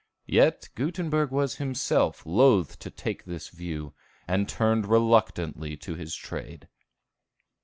Yet 0.25 0.69
Gutenberg 0.73 1.29
was 1.29 1.57
himself 1.57 2.25
loath 2.25 2.79
to 2.79 2.89
take 2.89 3.25
this 3.25 3.49
view, 3.49 3.93
and 4.27 4.49
turned 4.49 4.87
reluctantly 4.87 5.77
to 5.77 5.93
his 5.93 6.15
trade. 6.15 6.67